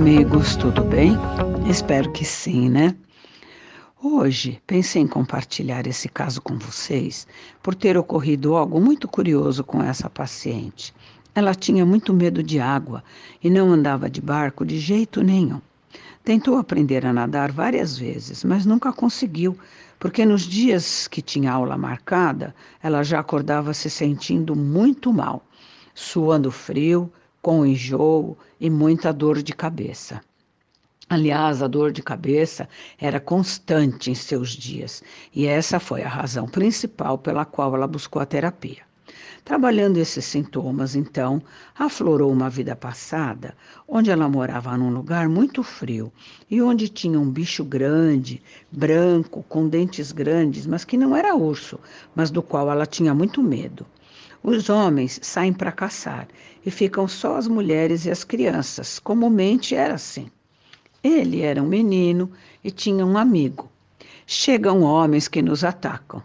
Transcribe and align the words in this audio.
amigos, 0.00 0.54
tudo 0.54 0.84
bem? 0.84 1.16
Espero 1.68 2.12
que 2.12 2.24
sim, 2.24 2.68
né? 2.68 2.94
Hoje 4.00 4.62
pensei 4.64 5.02
em 5.02 5.08
compartilhar 5.08 5.88
esse 5.88 6.08
caso 6.08 6.40
com 6.40 6.56
vocês 6.56 7.26
por 7.60 7.74
ter 7.74 7.98
ocorrido 7.98 8.54
algo 8.54 8.80
muito 8.80 9.08
curioso 9.08 9.64
com 9.64 9.82
essa 9.82 10.08
paciente. 10.08 10.94
Ela 11.34 11.52
tinha 11.52 11.84
muito 11.84 12.14
medo 12.14 12.44
de 12.44 12.60
água 12.60 13.02
e 13.42 13.50
não 13.50 13.72
andava 13.72 14.08
de 14.08 14.20
barco 14.20 14.64
de 14.64 14.78
jeito 14.78 15.20
nenhum. 15.20 15.60
Tentou 16.22 16.58
aprender 16.58 17.04
a 17.04 17.12
nadar 17.12 17.50
várias 17.50 17.98
vezes, 17.98 18.44
mas 18.44 18.64
nunca 18.64 18.92
conseguiu, 18.92 19.58
porque 19.98 20.24
nos 20.24 20.42
dias 20.42 21.08
que 21.08 21.20
tinha 21.20 21.50
aula 21.50 21.76
marcada, 21.76 22.54
ela 22.80 23.02
já 23.02 23.18
acordava 23.18 23.74
se 23.74 23.90
sentindo 23.90 24.54
muito 24.54 25.12
mal, 25.12 25.44
suando 25.92 26.52
frio, 26.52 27.12
com 27.48 27.64
enjoo 27.64 28.36
e 28.60 28.68
muita 28.68 29.10
dor 29.10 29.42
de 29.42 29.54
cabeça. 29.54 30.20
Aliás, 31.08 31.62
a 31.62 31.66
dor 31.66 31.90
de 31.92 32.02
cabeça 32.02 32.68
era 33.00 33.18
constante 33.18 34.10
em 34.10 34.14
seus 34.14 34.50
dias, 34.50 35.02
e 35.34 35.46
essa 35.46 35.80
foi 35.80 36.02
a 36.02 36.08
razão 36.10 36.46
principal 36.46 37.16
pela 37.16 37.46
qual 37.46 37.74
ela 37.74 37.86
buscou 37.86 38.20
a 38.20 38.26
terapia. 38.26 38.82
Trabalhando 39.46 39.96
esses 39.96 40.26
sintomas, 40.26 40.94
então, 40.94 41.40
aflorou 41.74 42.30
uma 42.30 42.50
vida 42.50 42.76
passada, 42.76 43.54
onde 43.88 44.10
ela 44.10 44.28
morava 44.28 44.76
num 44.76 44.90
lugar 44.90 45.26
muito 45.26 45.62
frio 45.62 46.12
e 46.50 46.60
onde 46.60 46.86
tinha 46.86 47.18
um 47.18 47.30
bicho 47.30 47.64
grande, 47.64 48.42
branco, 48.70 49.42
com 49.48 49.66
dentes 49.66 50.12
grandes, 50.12 50.66
mas 50.66 50.84
que 50.84 50.98
não 50.98 51.16
era 51.16 51.34
urso, 51.34 51.80
mas 52.14 52.30
do 52.30 52.42
qual 52.42 52.70
ela 52.70 52.84
tinha 52.84 53.14
muito 53.14 53.42
medo. 53.42 53.86
Os 54.42 54.68
homens 54.68 55.18
saem 55.22 55.52
para 55.52 55.72
caçar 55.72 56.28
e 56.64 56.70
ficam 56.70 57.08
só 57.08 57.36
as 57.36 57.48
mulheres 57.48 58.06
e 58.06 58.10
as 58.10 58.24
crianças. 58.24 58.98
Comumente 58.98 59.74
era 59.74 59.94
assim. 59.94 60.30
Ele 61.02 61.42
era 61.42 61.62
um 61.62 61.66
menino 61.66 62.30
e 62.62 62.70
tinha 62.70 63.04
um 63.04 63.18
amigo. 63.18 63.70
Chegam 64.26 64.82
homens 64.82 65.26
que 65.26 65.42
nos 65.42 65.64
atacam. 65.64 66.22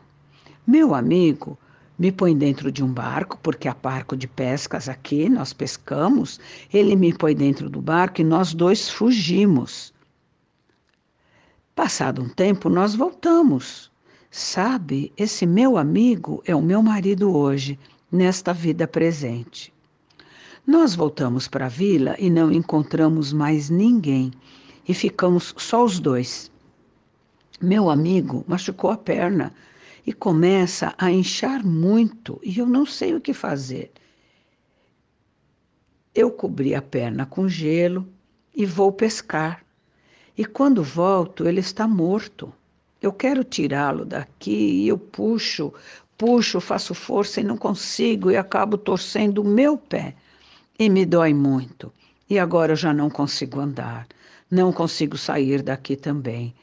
Meu 0.65 0.93
amigo 0.93 1.57
me 1.97 2.11
põe 2.11 2.35
dentro 2.37 2.71
de 2.71 2.83
um 2.83 2.91
barco, 2.91 3.37
porque 3.41 3.67
há 3.67 3.73
barco 3.73 4.15
de 4.15 4.27
pescas 4.27 4.89
aqui, 4.89 5.29
nós 5.29 5.53
pescamos. 5.53 6.39
Ele 6.73 6.95
me 6.95 7.13
põe 7.13 7.35
dentro 7.35 7.69
do 7.69 7.81
barco 7.81 8.21
e 8.21 8.23
nós 8.23 8.53
dois 8.53 8.89
fugimos. 8.89 9.93
Passado 11.75 12.21
um 12.21 12.29
tempo, 12.29 12.69
nós 12.69 12.93
voltamos. 12.93 13.91
Sabe, 14.29 15.13
esse 15.15 15.45
meu 15.45 15.77
amigo 15.77 16.41
é 16.45 16.55
o 16.55 16.61
meu 16.61 16.81
marido 16.81 17.35
hoje 17.35 17.79
nesta 18.13 18.53
vida 18.53 18.87
presente. 18.87 19.73
Nós 20.67 20.93
voltamos 20.93 21.47
para 21.47 21.65
a 21.65 21.69
vila 21.69 22.15
e 22.19 22.29
não 22.29 22.51
encontramos 22.51 23.33
mais 23.33 23.71
ninguém 23.71 24.31
e 24.87 24.93
ficamos 24.93 25.55
só 25.57 25.83
os 25.83 25.99
dois. 25.99 26.51
Meu 27.59 27.89
amigo 27.89 28.45
machucou 28.47 28.91
a 28.91 28.97
perna 28.97 29.51
e 30.05 30.13
começa 30.13 30.93
a 30.95 31.11
inchar 31.11 31.65
muito 31.65 32.39
e 32.43 32.59
eu 32.59 32.67
não 32.67 32.85
sei 32.85 33.15
o 33.15 33.19
que 33.19 33.33
fazer. 33.33 33.91
Eu 36.13 36.29
cobri 36.29 36.75
a 36.75 36.83
perna 36.83 37.25
com 37.25 37.49
gelo 37.49 38.07
e 38.55 38.63
vou 38.63 38.91
pescar. 38.91 39.65
E 40.37 40.45
quando 40.45 40.83
volto, 40.83 41.47
ele 41.47 41.61
está 41.61 41.87
morto. 41.87 42.53
Eu 43.01 43.11
quero 43.11 43.43
tirá-lo 43.43 44.05
daqui 44.05 44.83
e 44.83 44.87
eu 44.87 44.97
puxo 44.99 45.73
puxo, 46.17 46.59
faço 46.59 46.93
força 46.93 47.41
e 47.41 47.43
não 47.43 47.57
consigo 47.57 48.31
e 48.31 48.37
acabo 48.37 48.77
torcendo 48.77 49.39
o 49.39 49.47
meu 49.47 49.77
pé. 49.77 50.15
E 50.77 50.89
me 50.89 51.05
dói 51.05 51.33
muito. 51.33 51.91
E 52.29 52.39
agora 52.39 52.71
eu 52.71 52.75
já 52.75 52.93
não 52.93 53.09
consigo 53.09 53.59
andar. 53.59 54.07
Não 54.49 54.71
consigo 54.71 55.17
sair 55.17 55.61
daqui 55.61 55.95
também. 55.95 56.53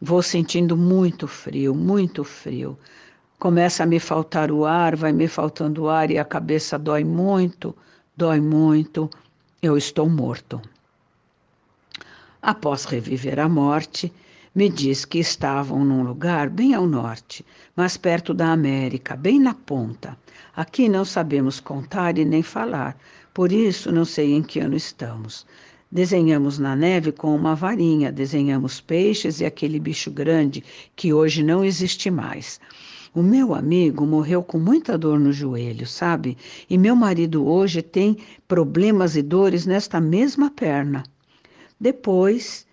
Vou 0.00 0.22
sentindo 0.22 0.76
muito 0.76 1.26
frio, 1.26 1.74
muito 1.74 2.24
frio. 2.24 2.78
Começa 3.38 3.82
a 3.82 3.86
me 3.86 3.98
faltar 3.98 4.50
o 4.50 4.64
ar, 4.64 4.96
vai 4.96 5.12
me 5.12 5.28
faltando 5.28 5.84
o 5.84 5.88
ar 5.88 6.10
e 6.10 6.18
a 6.18 6.24
cabeça 6.24 6.78
dói 6.78 7.04
muito, 7.04 7.74
dói 8.16 8.40
muito. 8.40 9.08
Eu 9.62 9.76
estou 9.76 10.08
morto. 10.08 10.60
Após 12.42 12.84
reviver 12.84 13.38
a 13.38 13.48
morte, 13.48 14.12
me 14.52 14.68
diz 14.68 15.04
que 15.04 15.18
estavam 15.18 15.84
num 15.84 16.02
lugar 16.02 16.50
bem 16.50 16.74
ao 16.74 16.86
norte, 16.86 17.46
mas 17.76 17.96
perto 17.96 18.34
da 18.34 18.50
América, 18.50 19.14
bem 19.14 19.38
na 19.38 19.54
ponta. 19.54 20.18
Aqui 20.56 20.88
não 20.88 21.04
sabemos 21.04 21.60
contar 21.60 22.18
e 22.18 22.24
nem 22.24 22.42
falar, 22.42 22.98
por 23.32 23.52
isso 23.52 23.92
não 23.92 24.04
sei 24.04 24.34
em 24.34 24.42
que 24.42 24.58
ano 24.58 24.76
estamos. 24.76 25.46
Desenhamos 25.92 26.58
na 26.58 26.74
neve 26.74 27.12
com 27.12 27.34
uma 27.34 27.54
varinha, 27.54 28.10
desenhamos 28.10 28.80
peixes 28.80 29.40
e 29.40 29.44
aquele 29.44 29.78
bicho 29.78 30.10
grande 30.10 30.64
que 30.96 31.12
hoje 31.12 31.44
não 31.44 31.64
existe 31.64 32.10
mais. 32.10 32.60
O 33.14 33.22
meu 33.22 33.54
amigo 33.54 34.04
morreu 34.06 34.42
com 34.42 34.58
muita 34.58 34.96
dor 34.96 35.18
no 35.18 35.32
joelho, 35.32 35.86
sabe? 35.86 36.36
E 36.68 36.78
meu 36.78 36.94
marido 36.94 37.46
hoje 37.46 37.82
tem 37.82 38.16
problemas 38.46 39.16
e 39.16 39.22
dores 39.22 39.66
nesta 39.66 40.00
mesma 40.00 40.50
perna. 40.50 41.02
Depois 41.80 42.66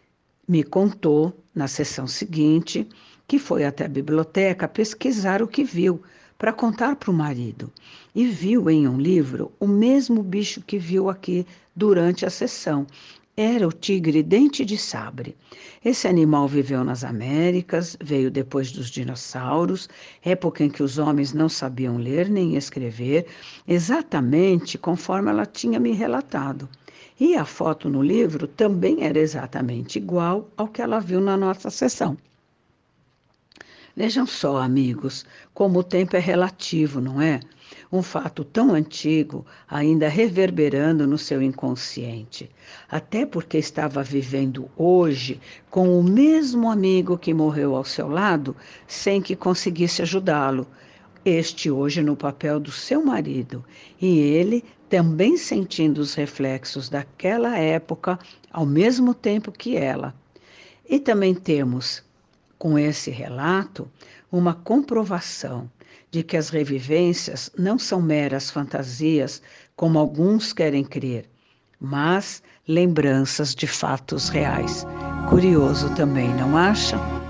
me 0.48 0.64
contou 0.64 1.34
na 1.58 1.68
sessão 1.68 2.06
seguinte, 2.06 2.88
que 3.28 3.40
foi 3.40 3.66
até 3.66 3.86
a 3.86 3.90
biblioteca 3.90 4.68
pesquisar 4.68 5.42
o 5.42 5.48
que 5.48 5.64
viu 5.64 6.02
para 6.38 6.54
contar 6.54 6.96
para 6.96 7.10
o 7.10 7.14
marido. 7.14 7.72
E 8.14 8.28
viu 8.28 8.70
em 8.70 8.88
um 8.88 9.00
livro 9.00 9.52
o 9.60 9.68
mesmo 9.68 10.22
bicho 10.22 10.62
que 10.62 10.78
viu 10.78 11.10
aqui 11.10 11.46
durante 11.76 12.26
a 12.26 12.30
sessão. 12.30 12.86
Era 13.36 13.68
o 13.68 13.72
tigre 13.72 14.22
dente 14.22 14.64
de 14.64 14.78
sabre. 14.78 15.36
Esse 15.84 16.08
animal 16.08 16.48
viveu 16.48 16.84
nas 16.84 17.04
Américas, 17.04 17.98
veio 18.02 18.30
depois 18.30 18.72
dos 18.72 18.90
dinossauros, 18.90 19.90
época 20.24 20.64
em 20.64 20.70
que 20.70 20.84
os 20.84 20.98
homens 20.98 21.34
não 21.34 21.50
sabiam 21.50 21.98
ler 21.98 22.30
nem 22.30 22.56
escrever, 22.56 23.26
exatamente 23.68 24.78
conforme 24.78 25.30
ela 25.32 25.46
tinha 25.46 25.80
me 25.80 25.92
relatado. 25.92 26.70
E 27.20 27.36
a 27.36 27.46
foto 27.46 27.90
no 27.90 28.02
livro 28.04 28.48
também 28.48 29.04
era 29.04 29.18
exatamente 29.18 29.98
igual 29.98 30.48
ao 30.56 30.68
que 30.68 30.82
ela 30.82 31.00
viu 31.00 31.20
na 31.20 31.36
nossa 31.36 31.70
sessão. 31.70 32.16
Vejam 33.96 34.28
só, 34.28 34.58
amigos, 34.58 35.26
como 35.56 35.80
o 35.80 35.84
tempo 35.84 36.16
é 36.16 36.20
relativo, 36.20 37.02
não 37.02 37.20
é? 37.20 37.40
Um 37.92 38.04
fato 38.04 38.44
tão 38.44 38.76
antigo 38.76 39.44
ainda 39.68 40.08
reverberando 40.08 41.08
no 41.08 41.18
seu 41.18 41.42
inconsciente. 41.42 42.52
Até 42.88 43.26
porque 43.26 43.58
estava 43.58 44.04
vivendo 44.04 44.70
hoje 44.78 45.42
com 45.72 46.00
o 46.00 46.04
mesmo 46.04 46.70
amigo 46.70 47.18
que 47.18 47.34
morreu 47.34 47.76
ao 47.76 47.84
seu 47.84 48.08
lado 48.08 48.56
sem 48.86 49.20
que 49.20 49.36
conseguisse 49.36 50.04
ajudá-lo. 50.04 50.68
Este 51.30 51.70
hoje 51.70 52.02
no 52.02 52.16
papel 52.16 52.58
do 52.58 52.72
seu 52.72 53.04
marido 53.04 53.62
e 54.02 54.18
ele 54.18 54.64
também 54.90 55.36
sentindo 55.36 55.98
os 55.98 56.14
reflexos 56.14 56.88
daquela 56.88 57.58
época 57.58 58.18
ao 58.50 58.66
mesmo 58.66 59.14
tempo 59.14 59.52
que 59.52 59.76
ela. 59.76 60.16
E 60.90 60.98
também 60.98 61.36
temos, 61.36 62.02
com 62.58 62.80
esse 62.80 63.12
relato, 63.12 63.92
uma 64.32 64.54
comprovação 64.54 65.70
de 66.10 66.24
que 66.24 66.38
as 66.38 66.48
revivências 66.48 67.52
não 67.58 67.78
são 67.78 68.02
meras 68.02 68.50
fantasias, 68.50 69.42
como 69.76 70.00
alguns 70.00 70.54
querem 70.54 70.86
crer, 70.86 71.30
mas 71.78 72.42
lembranças 72.66 73.54
de 73.54 73.68
fatos 73.68 74.30
reais. 74.30 74.86
Curioso 75.30 75.94
também, 75.94 76.34
não 76.36 76.56
acham? 76.56 77.27